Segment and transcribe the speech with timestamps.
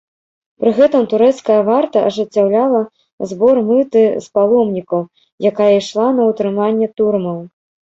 [0.61, 2.81] Пры гэтым турэцкая варта ажыццяўляла
[3.35, 5.01] збор мыты з паломнікаў,
[5.55, 7.51] якая ішла на ўтрыманне турмаў.